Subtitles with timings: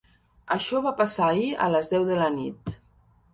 [0.55, 2.75] Això va passar ahir a les deu de la nit.